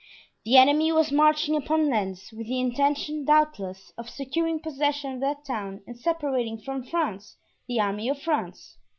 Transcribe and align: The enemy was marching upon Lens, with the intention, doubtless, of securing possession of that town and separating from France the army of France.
The 0.45 0.57
enemy 0.57 0.91
was 0.91 1.11
marching 1.11 1.55
upon 1.55 1.87
Lens, 1.87 2.31
with 2.33 2.47
the 2.47 2.59
intention, 2.59 3.23
doubtless, 3.23 3.93
of 3.99 4.09
securing 4.09 4.59
possession 4.59 5.13
of 5.13 5.19
that 5.19 5.45
town 5.45 5.81
and 5.85 5.95
separating 5.95 6.59
from 6.59 6.81
France 6.81 7.37
the 7.67 7.79
army 7.79 8.09
of 8.09 8.19
France. 8.19 8.79